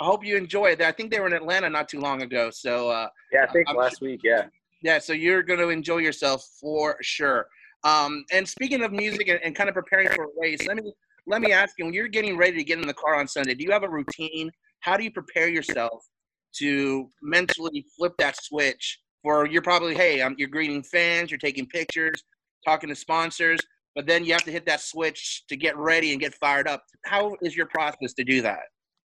[0.00, 0.82] I hope you enjoy it.
[0.82, 3.68] I think they were in Atlanta not too long ago, so uh, Yeah, I think
[3.68, 4.20] I'm last week.
[4.24, 4.46] Yeah.
[4.82, 7.46] yeah, so you're going to enjoy yourself for sure.
[7.84, 10.92] Um, and speaking of music and, and kind of preparing for a race, let me
[11.26, 13.54] let me ask you: when you're getting ready to get in the car on Sunday,
[13.54, 14.50] do you have a routine?
[14.80, 16.04] How do you prepare yourself
[16.56, 19.00] to mentally flip that switch?
[19.22, 22.22] For you're probably hey, um, you're greeting fans, you're taking pictures,
[22.64, 23.60] talking to sponsors,
[23.94, 26.84] but then you have to hit that switch to get ready and get fired up.
[27.04, 28.62] How is your process to do that?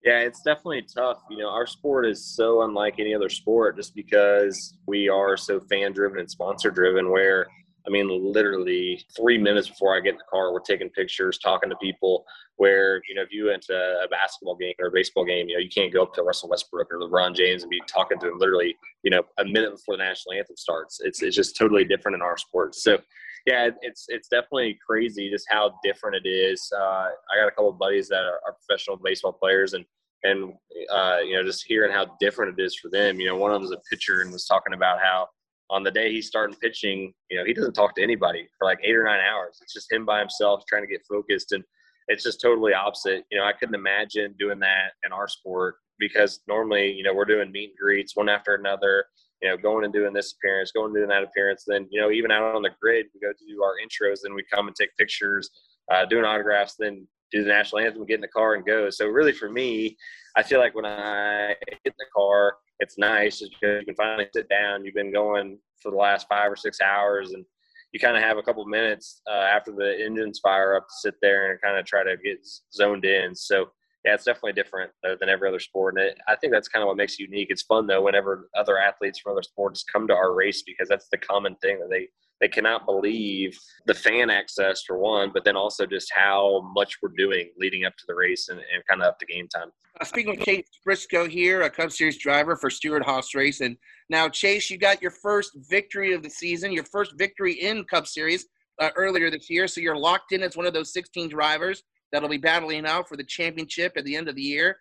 [0.04, 1.22] Yeah, it's definitely tough.
[1.30, 5.60] You know, our sport is so unlike any other sport just because we are so
[5.60, 7.08] fan driven and sponsor driven.
[7.10, 7.46] Where,
[7.86, 11.70] I mean, literally three minutes before I get in the car, we're taking pictures, talking
[11.70, 12.24] to people.
[12.56, 15.54] Where, you know, if you went to a basketball game or a baseball game, you
[15.54, 18.28] know, you can't go up to Russell Westbrook or LeBron James and be talking to
[18.28, 21.00] him literally, you know, a minute before the national anthem starts.
[21.02, 22.74] It's, it's just totally different in our sport.
[22.74, 22.98] So,
[23.46, 26.70] yeah, it's it's definitely crazy just how different it is.
[26.74, 29.84] Uh, I got a couple of buddies that are, are professional baseball players, and
[30.22, 30.54] and
[30.90, 33.20] uh, you know just hearing how different it is for them.
[33.20, 35.28] You know, one of them was a pitcher and was talking about how
[35.70, 38.78] on the day he's starting pitching, you know, he doesn't talk to anybody for like
[38.84, 39.58] eight or nine hours.
[39.62, 41.64] It's just him by himself trying to get focused, and
[42.08, 43.24] it's just totally opposite.
[43.30, 47.24] You know, I couldn't imagine doing that in our sport because normally, you know, we're
[47.24, 49.06] doing meet and greets one after another
[49.42, 51.64] you know, going and doing this appearance, going and doing that appearance.
[51.66, 54.34] Then, you know, even out on the grid, we go to do our intros, then
[54.34, 55.50] we come and take pictures,
[55.90, 58.88] uh, doing autographs, then do the national anthem, get in the car and go.
[58.90, 59.96] So really for me,
[60.36, 63.94] I feel like when I get in the car, it's nice just because you can
[63.94, 64.84] finally sit down.
[64.84, 67.44] You've been going for the last five or six hours and
[67.92, 71.14] you kind of have a couple minutes uh, after the engines fire up to sit
[71.20, 72.38] there and kind of try to get
[72.72, 73.34] zoned in.
[73.34, 73.66] So
[74.04, 75.94] yeah, it's definitely different uh, than every other sport.
[75.96, 77.48] And it, I think that's kind of what makes it unique.
[77.50, 81.08] It's fun though whenever other athletes from other sports come to our race because that's
[81.10, 82.08] the common thing that they
[82.40, 87.12] they cannot believe the fan access for one, but then also just how much we're
[87.16, 89.70] doing leading up to the race and, and kind of up to game time.
[90.00, 93.76] Uh, speaking of Chase Briscoe here, a Cup Series driver for Stewart-Haas Racing.
[94.10, 98.08] Now, Chase, you got your first victory of the season, your first victory in Cup
[98.08, 98.46] Series
[98.80, 99.68] uh, earlier this year.
[99.68, 103.16] So you're locked in as one of those 16 drivers that'll be battling out for
[103.16, 104.76] the championship at the end of the year.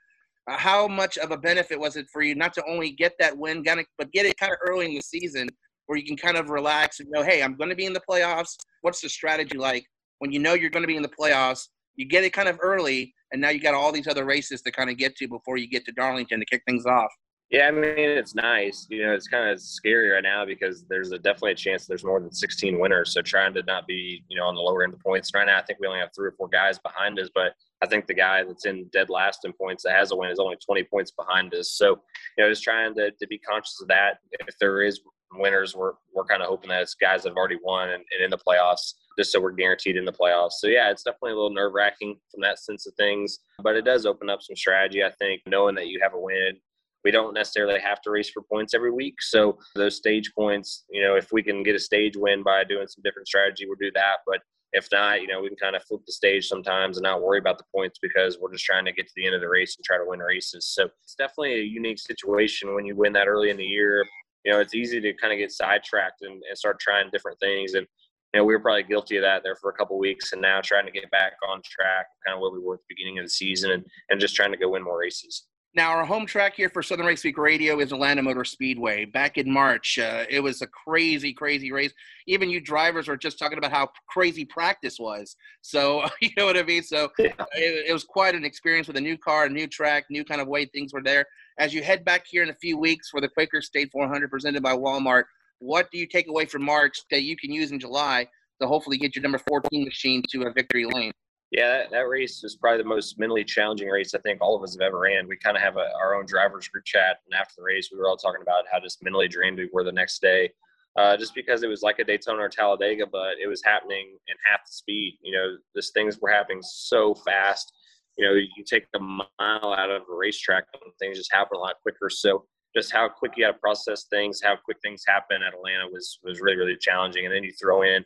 [0.49, 3.37] Uh, how much of a benefit was it for you not to only get that
[3.37, 3.63] win,
[3.97, 5.47] but get it kind of early in the season
[5.85, 8.01] where you can kind of relax and go, hey, I'm going to be in the
[8.09, 8.55] playoffs.
[8.81, 9.85] What's the strategy like
[10.19, 11.67] when you know you're going to be in the playoffs?
[11.95, 14.71] You get it kind of early, and now you got all these other races to
[14.71, 17.11] kind of get to before you get to Darlington to kick things off.
[17.51, 18.87] Yeah, I mean it's nice.
[18.89, 22.05] You know, it's kind of scary right now because there's a definitely a chance there's
[22.05, 23.13] more than 16 winners.
[23.13, 25.57] So trying to not be, you know, on the lower end of points right now.
[25.57, 28.13] I think we only have three or four guys behind us, but I think the
[28.13, 31.11] guy that's in dead last in points that has a win is only 20 points
[31.11, 31.71] behind us.
[31.71, 31.99] So,
[32.37, 34.19] you know, just trying to, to be conscious of that.
[34.47, 35.01] If there is
[35.33, 38.23] winners, we're we're kind of hoping that it's guys that have already won and, and
[38.23, 40.53] in the playoffs, just so we're guaranteed in the playoffs.
[40.59, 43.83] So yeah, it's definitely a little nerve wracking from that sense of things, but it
[43.83, 45.03] does open up some strategy.
[45.03, 46.57] I think knowing that you have a win
[47.03, 49.21] we don't necessarily have to race for points every week.
[49.21, 52.87] So those stage points, you know, if we can get a stage win by doing
[52.87, 54.17] some different strategy, we'll do that.
[54.27, 54.39] But
[54.73, 57.39] if not, you know, we can kind of flip the stage sometimes and not worry
[57.39, 59.75] about the points because we're just trying to get to the end of the race
[59.75, 60.65] and try to win races.
[60.67, 64.05] So it's definitely a unique situation when you win that early in the year.
[64.45, 67.73] You know, it's easy to kind of get sidetracked and, and start trying different things.
[67.73, 67.85] And,
[68.33, 70.61] you know, we were probably guilty of that there for a couple weeks and now
[70.61, 73.25] trying to get back on track, kind of where we were at the beginning of
[73.25, 75.47] the season and, and just trying to go win more races.
[75.73, 79.05] Now, our home track here for Southern Race Week Radio is Atlanta Motor Speedway.
[79.05, 81.93] Back in March, uh, it was a crazy, crazy race.
[82.27, 85.37] Even you drivers were just talking about how crazy practice was.
[85.61, 86.83] So, you know what I mean?
[86.83, 87.31] So, yeah.
[87.55, 90.41] it, it, was quite an experience with a new car, a new track, new kind
[90.41, 91.25] of way things were there.
[91.57, 94.61] As you head back here in a few weeks for the Quaker State 400 presented
[94.61, 95.23] by Walmart,
[95.59, 98.27] what do you take away from March that you can use in July
[98.61, 101.13] to hopefully get your number 14 machine to a victory lane?
[101.51, 104.63] Yeah, that, that, race was probably the most mentally challenging race I think all of
[104.63, 105.27] us have ever ran.
[105.27, 107.97] We kind of have a, our own drivers group chat, and after the race, we
[107.97, 110.49] were all talking about how just mentally drained we were the next day,
[110.97, 114.35] uh, just because it was like a Daytona or Talladega, but it was happening in
[114.49, 115.17] half the speed.
[115.21, 117.73] You know, these things were happening so fast.
[118.17, 121.59] You know, you take a mile out of a racetrack, and things just happen a
[121.59, 122.09] lot quicker.
[122.09, 125.89] So just how quick you got to process things, how quick things happen at Atlanta
[125.91, 127.25] was was really really challenging.
[127.25, 128.05] And then you throw in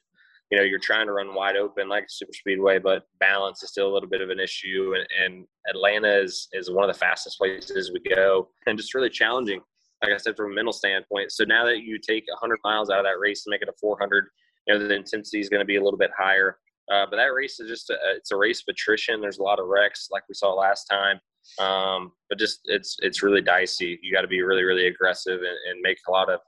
[0.51, 3.69] you know you're trying to run wide open like a super speedway but balance is
[3.69, 6.99] still a little bit of an issue and, and atlanta is is one of the
[6.99, 9.59] fastest places we go and just really challenging
[10.03, 11.31] like i said from a mental standpoint.
[11.31, 13.73] So now that you take 100 miles out of that race and make it a
[13.79, 14.25] 400
[14.67, 16.57] you know the intensity is going to be a little bit higher.
[16.91, 19.21] Uh, but that race is just a, it's a race of attrition.
[19.21, 21.19] There's a lot of wrecks like we saw last time.
[21.59, 23.99] Um, but just it's it's really dicey.
[24.01, 26.39] You got to be really really aggressive and, and make a lot of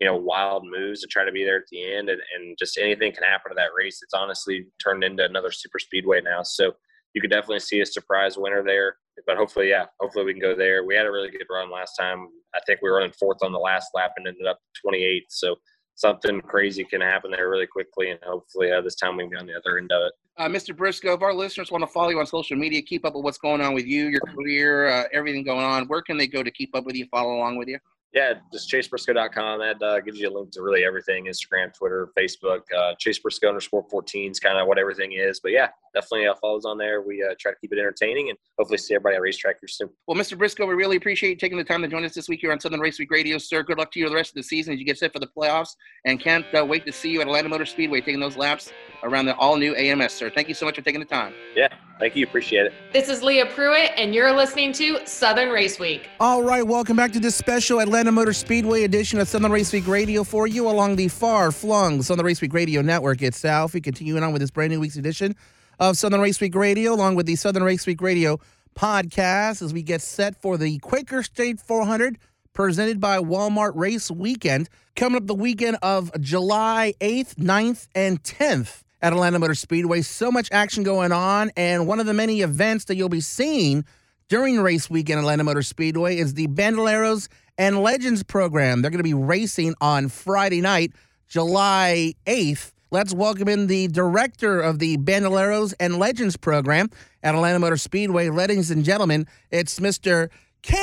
[0.00, 2.78] you know, wild moves to try to be there at the end, and, and just
[2.78, 4.00] anything can happen to that race.
[4.02, 6.42] It's honestly turned into another super speedway now.
[6.42, 6.72] So
[7.14, 8.96] you could definitely see a surprise winner there.
[9.26, 10.84] But hopefully, yeah, hopefully we can go there.
[10.84, 12.28] We had a really good run last time.
[12.54, 15.24] I think we were running fourth on the last lap and ended up 28th.
[15.28, 15.56] So
[15.96, 19.36] something crazy can happen there really quickly, and hopefully uh, this time we can be
[19.36, 20.12] on the other end of it.
[20.38, 20.74] Uh, Mr.
[20.74, 23.36] Briscoe, if our listeners want to follow you on social media, keep up with what's
[23.36, 26.50] going on with you, your career, uh, everything going on, where can they go to
[26.50, 27.78] keep up with you, follow along with you?
[28.12, 29.60] Yeah, just chasebriscoe.com.
[29.60, 32.60] That uh, gives you a link to really everything Instagram, Twitter, Facebook.
[32.76, 35.38] Uh, Chase Briscoe underscore 14 is kind of what everything is.
[35.40, 37.02] But yeah, definitely uh, follows on there.
[37.02, 39.90] We uh, try to keep it entertaining and hopefully see everybody at racetrack here soon.
[40.08, 40.36] Well, Mr.
[40.36, 42.58] Briscoe, we really appreciate you taking the time to join us this week here on
[42.58, 43.62] Southern Race Week Radio, sir.
[43.62, 45.28] Good luck to you the rest of the season as you get set for the
[45.28, 48.72] playoffs and can't uh, wait to see you at Atlanta Motor Speedway taking those laps
[49.02, 50.30] around the all new AMS, sir.
[50.30, 51.32] Thank you so much for taking the time.
[51.54, 51.68] Yeah,
[51.98, 52.26] thank you.
[52.26, 52.72] Appreciate it.
[52.92, 56.08] This is Leah Pruitt, and you're listening to Southern Race Week.
[56.18, 59.86] All right, welcome back to this special Atlanta Motor Speedway edition of Southern Race Week
[59.86, 63.74] Radio for you along the far flung Southern Race Week Radio network itself.
[63.74, 65.36] We continuing on with this brand new week's edition
[65.78, 68.40] of Southern Race Week Radio, along with the Southern Race Week Radio
[68.74, 72.18] podcast, as we get set for the Quaker State 400
[72.54, 78.82] presented by Walmart Race Weekend, coming up the weekend of July 8th, 9th, and 10th
[79.02, 80.00] at Atlanta Motor Speedway.
[80.00, 83.84] So much action going on, and one of the many events that you'll be seeing
[84.30, 87.28] during race weekend at Atlanta Motor Speedway is the Bandoleros
[87.60, 88.80] and Legends program.
[88.80, 90.92] They're going to be racing on Friday night,
[91.28, 92.72] July 8th.
[92.90, 96.88] Let's welcome in the director of the Bandoleros and Legends program
[97.22, 98.30] at Atlanta Motor Speedway.
[98.30, 100.30] Ladies and gentlemen, it's Mr.
[100.62, 100.78] Ken.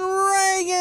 [0.00, 0.74] Reagan.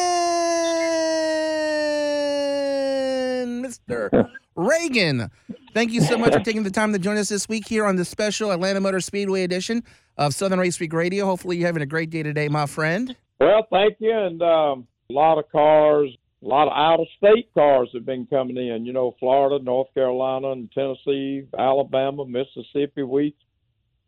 [3.61, 4.31] Mr.
[4.55, 5.29] Reagan.
[5.73, 7.95] Thank you so much for taking the time to join us this week here on
[7.95, 9.83] the special Atlanta Motor Speedway edition
[10.17, 11.25] of Southern Race Week Radio.
[11.25, 13.15] Hopefully, you're having a great day today, my friend.
[13.39, 14.15] Well, thank you.
[14.15, 18.27] And um, a lot of cars, a lot of out of state cars have been
[18.27, 18.85] coming in.
[18.85, 23.03] You know, Florida, North Carolina, and Tennessee, Alabama, Mississippi.
[23.03, 23.35] We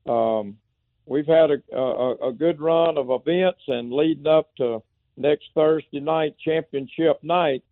[0.07, 0.57] um,
[1.05, 4.83] we've had a, a, a good run of events and leading up to
[5.17, 7.63] next Thursday night, championship night.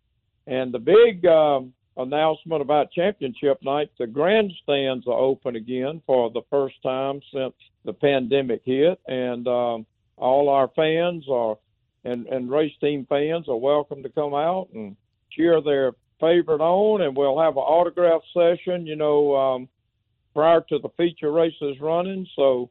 [0.46, 6.42] And the big um, announcement about championship night, the grandstands are open again for the
[6.50, 7.54] first time since
[7.84, 9.00] the pandemic hit.
[9.06, 11.56] And um, all our fans are
[12.04, 14.96] and, and race team fans are welcome to come out and
[15.30, 17.02] cheer their favorite on.
[17.02, 19.68] And we'll have an autograph session, you know, um,
[20.34, 22.26] prior to the feature races running.
[22.36, 22.70] So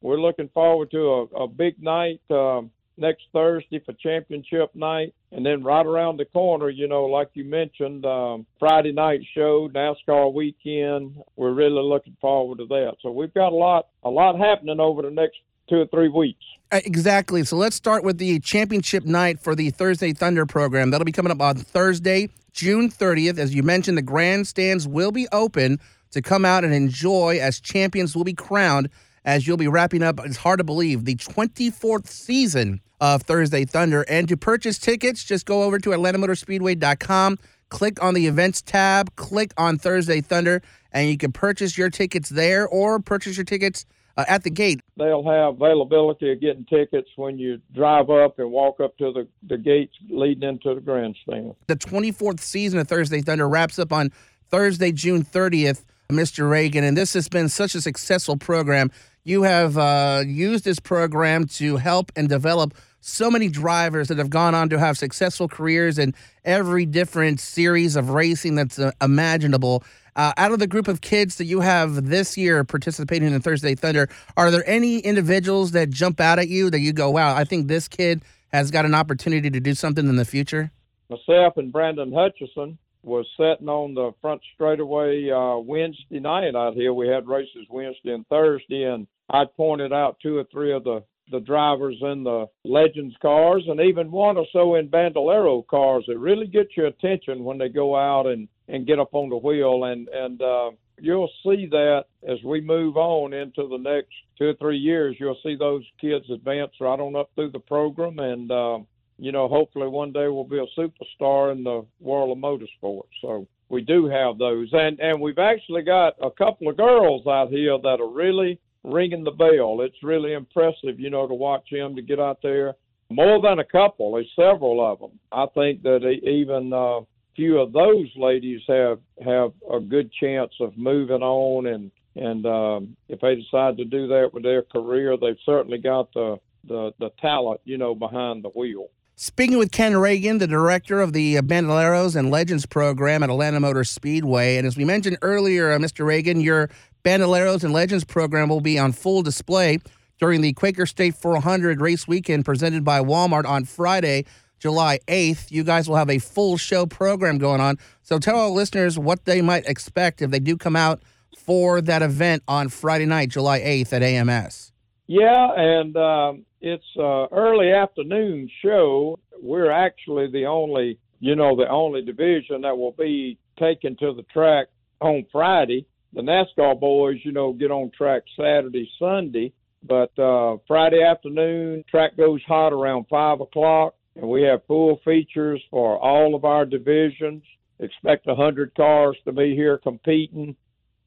[0.00, 5.14] we're looking forward to a, a big night um, next Thursday for championship night.
[5.32, 9.68] And then right around the corner, you know, like you mentioned, um, Friday night show,
[9.68, 11.22] NASCAR weekend.
[11.36, 12.96] We're really looking forward to that.
[13.02, 15.36] So we've got a lot, a lot happening over the next
[15.68, 16.44] two or three weeks.
[16.70, 17.44] Uh, exactly.
[17.44, 20.90] So let's start with the championship night for the Thursday Thunder program.
[20.90, 23.38] That'll be coming up on Thursday, June 30th.
[23.38, 25.78] As you mentioned, the grandstands will be open
[26.10, 28.88] to come out and enjoy as champions will be crowned
[29.28, 34.02] as you'll be wrapping up, it's hard to believe, the 24th season of Thursday Thunder.
[34.08, 37.38] And to purchase tickets, just go over to AtlantaMotorspeedway.com,
[37.68, 40.62] click on the events tab, click on Thursday Thunder,
[40.92, 43.84] and you can purchase your tickets there or purchase your tickets
[44.16, 44.80] uh, at the gate.
[44.96, 49.28] They'll have availability of getting tickets when you drive up and walk up to the,
[49.46, 51.54] the gates leading into the grandstand.
[51.66, 54.10] The 24th season of Thursday Thunder wraps up on
[54.48, 55.84] Thursday, June 30th.
[56.10, 56.48] Mr.
[56.48, 58.90] Ragan, and this has been such a successful program.
[59.28, 64.30] You have uh, used this program to help and develop so many drivers that have
[64.30, 66.14] gone on to have successful careers in
[66.46, 69.84] every different series of racing that's uh, imaginable.
[70.16, 73.74] Uh, out of the group of kids that you have this year participating in Thursday
[73.74, 77.44] Thunder, are there any individuals that jump out at you that you go, wow, I
[77.44, 80.70] think this kid has got an opportunity to do something in the future?
[81.10, 86.94] Myself and Brandon Hutchison was sitting on the front straightaway uh, Wednesday night out here.
[86.94, 91.02] We had races Wednesday and Thursday, and I pointed out two or three of the
[91.30, 96.18] the drivers in the Legends cars, and even one or so in Bandolero cars that
[96.18, 99.84] really get your attention when they go out and and get up on the wheel,
[99.84, 104.54] and and uh, you'll see that as we move on into the next two or
[104.54, 108.78] three years, you'll see those kids advance right on up through the program, and uh,
[109.18, 113.02] you know, hopefully one day we'll be a superstar in the world of motorsports.
[113.20, 117.50] So we do have those, and and we've actually got a couple of girls out
[117.50, 118.60] here that are really
[118.92, 119.80] ringing the bell.
[119.80, 122.74] It's really impressive, you know, to watch him to get out there.
[123.10, 125.18] More than a couple, there's several of them.
[125.32, 127.00] I think that even a uh,
[127.34, 132.96] few of those ladies have have a good chance of moving on, and and um,
[133.08, 137.10] if they decide to do that with their career, they've certainly got the the the
[137.20, 138.88] talent, you know, behind the wheel.
[139.20, 143.82] Speaking with Ken Ragan, the director of the Bandoleros and Legends program at Atlanta Motor
[143.82, 144.58] Speedway.
[144.58, 146.04] And as we mentioned earlier, uh, Mr.
[146.06, 146.70] Ragan, your
[147.04, 149.78] Bandoleros and Legends program will be on full display
[150.18, 154.24] during the Quaker State 400 race weekend presented by Walmart on Friday,
[154.58, 155.50] July 8th.
[155.50, 157.78] You guys will have a full show program going on.
[158.02, 161.02] So tell our listeners what they might expect if they do come out
[161.36, 164.72] for that event on Friday night, July 8th at AMS.
[165.06, 169.18] Yeah, and um, it's uh, early afternoon show.
[169.40, 174.24] We're actually the only, you know, the only division that will be taken to the
[174.24, 174.66] track
[175.00, 175.86] on Friday.
[176.14, 182.16] The NASCAR boys, you know, get on track Saturday, Sunday, but uh, Friday afternoon track
[182.16, 187.42] goes hot around five o'clock, and we have full features for all of our divisions.
[187.78, 190.56] Expect a hundred cars to be here competing,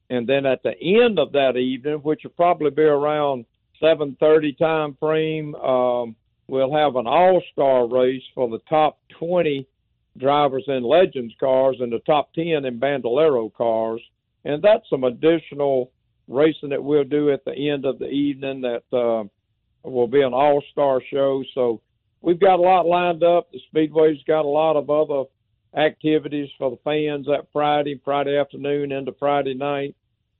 [0.08, 3.44] and then at the end of that evening, which will probably be around
[3.82, 5.54] 7:30 time frame.
[5.56, 6.14] Um,
[6.46, 9.66] we'll have an all-star race for the top 20
[10.18, 14.00] drivers in Legends cars and the top 10 in Bandolero cars,
[14.44, 15.90] and that's some additional
[16.28, 18.62] racing that we'll do at the end of the evening.
[18.62, 19.24] That uh,
[19.88, 21.42] will be an all-star show.
[21.54, 21.80] So
[22.20, 23.50] we've got a lot lined up.
[23.52, 25.24] The Speedway's got a lot of other
[25.76, 29.94] activities for the fans that Friday, Friday afternoon into Friday night.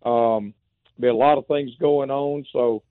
[0.04, 0.54] Um,
[1.00, 2.44] be a lot of things going on.
[2.52, 2.82] So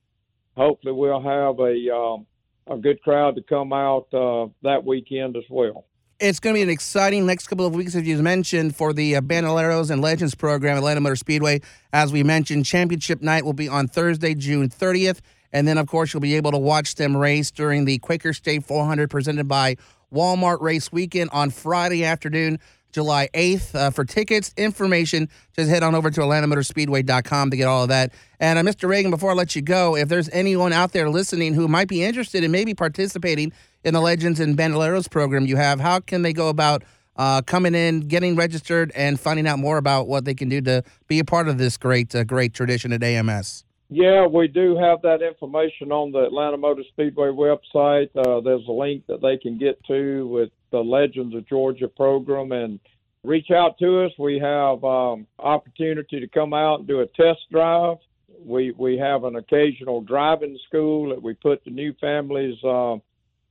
[0.55, 2.25] hopefully we'll have a um,
[2.67, 5.85] a good crowd to come out uh, that weekend as well.
[6.21, 9.15] It's going to be an exciting next couple of weeks, as you mentioned, for the
[9.15, 11.61] uh, Bandoleros and Legends program at Atlanta Motor Speedway.
[11.93, 15.21] As we mentioned, championship night will be on Thursday, June 30th.
[15.51, 18.63] And then, of course, you'll be able to watch them race during the Quaker State
[18.63, 19.77] 400 presented by
[20.13, 22.59] Walmart Race Weekend on Friday afternoon.
[22.91, 23.73] July 8th.
[23.73, 28.13] Uh, for tickets, information, just head on over to AtlantaMotorspeedway.com to get all of that.
[28.39, 28.89] And uh, Mr.
[28.89, 32.03] Ragan, before I let you go, if there's anyone out there listening who might be
[32.03, 33.53] interested in maybe participating
[33.83, 36.83] in the Legends and Bandoleros program you have, how can they go about
[37.15, 40.83] uh, coming in, getting registered, and finding out more about what they can do to
[41.07, 43.65] be a part of this great, uh, great tradition at AMS?
[43.89, 48.09] Yeah, we do have that information on the Atlanta Motor Speedway website.
[48.15, 52.53] Uh, there's a link that they can get to with the Legends of Georgia program
[52.53, 52.79] and
[53.23, 54.11] reach out to us.
[54.17, 57.97] We have um, opportunity to come out and do a test drive.
[58.43, 62.95] We we have an occasional driving school that we put the new families uh,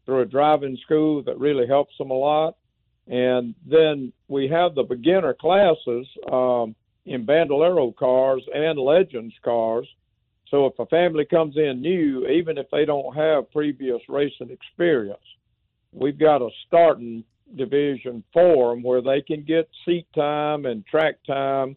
[0.06, 2.56] through a driving school that really helps them a lot.
[3.06, 6.74] And then we have the beginner classes um,
[7.06, 9.86] in Bandolero cars and Legends cars
[10.50, 15.22] so if a family comes in new, even if they don't have previous racing experience,
[15.92, 17.24] we've got a starting
[17.56, 21.76] division for them where they can get seat time and track time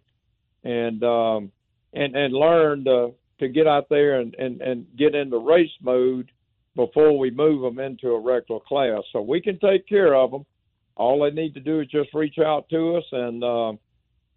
[0.64, 1.52] and um,
[1.94, 6.32] and and learn to to get out there and, and, and get into race mode
[6.76, 9.02] before we move them into a regular class.
[9.12, 10.46] So we can take care of them.
[10.96, 13.74] All they need to do is just reach out to us, and uh,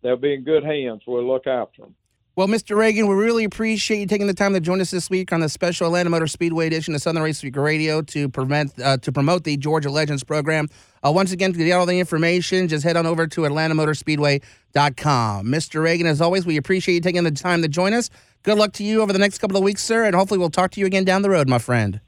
[0.03, 1.03] they'll be in good hands.
[1.07, 1.95] We'll look after them.
[2.37, 2.77] Well, Mr.
[2.77, 5.49] Ragan, we really appreciate you taking the time to join us this week on the
[5.49, 9.45] special Atlanta Motor Speedway edition of Southern Race Week Radio to prevent uh, to promote
[9.45, 10.69] the Georgia Legends program.
[11.03, 15.47] Uh, once again, to get all the information, just head on over to AtlantaMotorSpeedway.com.
[15.47, 15.83] Mr.
[15.83, 18.11] Ragan, as always, we appreciate you taking the time to join us.
[18.43, 20.73] Good luck to you over the next couple of weeks, sir, and hopefully we'll talk
[20.73, 22.03] to you again down the road, my friend.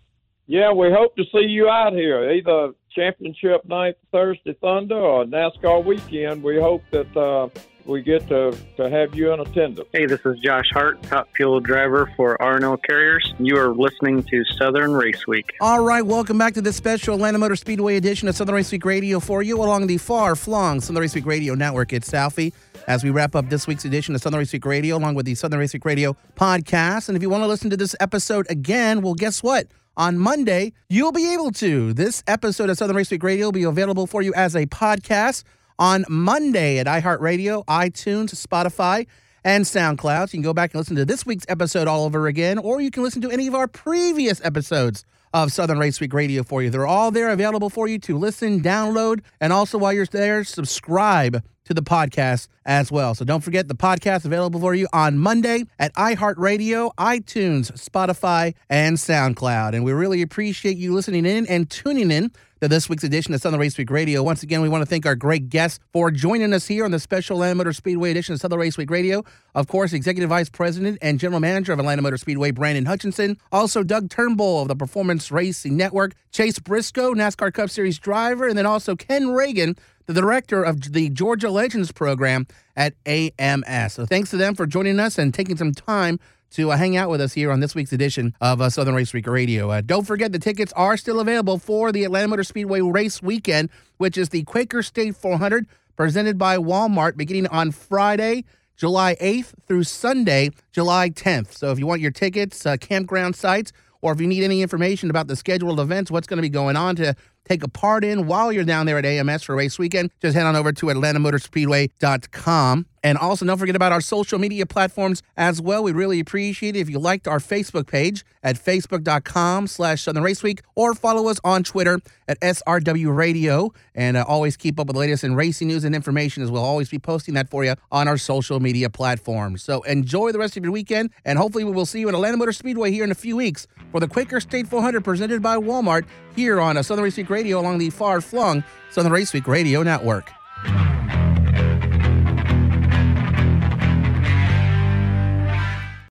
[0.51, 5.85] Yeah, we hope to see you out here, either championship night Thursday Thunder or NASCAR
[5.85, 6.43] weekend.
[6.43, 7.15] We hope that.
[7.15, 7.49] Uh,
[7.85, 9.89] we get to, to have you in attendance.
[9.93, 13.33] Hey, this is Josh Hart, top fuel driver for R+L Carriers.
[13.39, 15.55] You are listening to Southern Race Week.
[15.63, 18.85] All right, welcome back to this special Atlanta Motor Speedway edition of Southern Race Week
[18.85, 21.95] Radio for you along the far flung Southern Race Week Radio network.
[21.95, 22.53] It's Southie
[22.87, 25.35] as we wrap up this week's edition of Southern Race Week Radio along with the
[25.35, 27.09] Southern Race Week Radio podcast.
[27.09, 29.67] And if you want to listen to this episode again, well, guess what?
[29.99, 31.93] On Monday, you'll be able to.
[31.93, 35.43] This episode of Southern Race Week Radio will be available for you as a podcast
[35.79, 39.07] on Monday at iHeartRadio, iTunes, Spotify,
[39.45, 40.31] and SoundCloud.
[40.31, 42.81] So you can go back and listen to this week's episode all over again, or
[42.81, 46.63] you can listen to any of our previous episodes of Southern Race Week Radio for
[46.63, 46.71] you.
[46.71, 51.43] They're all there available for you to listen, download, and also while you're there, subscribe
[51.69, 53.15] to the podcast as well.
[53.15, 58.97] So don't forget the podcast available for you on Monday at iHeartRadio, iTunes, Spotify, and
[58.97, 59.75] SoundCloud.
[59.75, 63.41] And we really appreciate you listening in and tuning in to this week's edition of
[63.43, 64.23] Southern Race Week Radio.
[64.23, 66.99] Once again, we want to thank our great guests for joining us here on the
[66.99, 69.25] special Atlanta Motor Speedway edition of Southern Race Week Radio.
[69.55, 73.37] Of course, Executive Vice President and General Manager of Atlanta Motor Speedway, Brandon Hutchinson.
[73.53, 78.57] Also, Doug Turnbull of the Performance Racing Network, Chase Briscoe, NASCAR Cup Series driver, and
[78.57, 79.79] then also Ken Ragan,
[80.09, 83.93] the director of the Georgia Legends program at AMS.
[83.93, 86.19] So thanks to them for joining us and taking some time
[86.53, 89.13] to uh, hang out with us here on this week's edition of uh, Southern Race
[89.13, 89.71] Week Radio.
[89.71, 93.69] Uh, don't forget the tickets are still available for the Atlanta Motor Speedway race weekend,
[93.99, 98.45] which is the Quaker State 400 presented by Walmart beginning on Friday.
[98.77, 101.53] July 8th through Sunday, July 10th.
[101.53, 105.11] So if you want your tickets, uh, campground sites, or if you need any information
[105.11, 107.17] about the scheduled events, what's going to be going on to
[107.49, 110.47] take a part in while you're down there at AMS for race weekend, just head
[110.47, 112.87] on over to AtlantaMotorspeedway.com.
[113.03, 115.85] And also, don't forget about our social media platforms as well.
[115.85, 120.43] We really appreciate it if you liked our Facebook page at facebook.com slash Southern Race
[120.43, 123.73] Week or follow us on Twitter at SRW Radio.
[123.95, 126.65] And uh, always keep up with the latest in racing news and information as we'll
[126.65, 129.63] always be posting that for you on our social media platforms.
[129.63, 132.37] So enjoy the rest of your weekend, and hopefully we will see you at Atlanta
[132.37, 136.05] Motor Speedway here in a few weeks for the Quaker State 400 presented by Walmart
[136.39, 139.83] here on a Southern Race Week Radio along the far flung Southern Race Week Radio
[139.83, 140.31] Network.